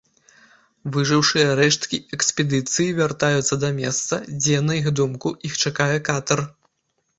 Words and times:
Выжыўшыя 0.95 1.49
рэшткі 1.59 1.97
экспедыцыі 2.17 2.95
вяртаюцца 3.01 3.55
да 3.67 3.73
месца, 3.81 4.21
дзе, 4.41 4.65
на 4.71 4.81
іх 4.83 4.91
думку, 5.03 5.35
іх 5.51 5.63
чакае 5.67 5.95
катэр. 6.11 6.39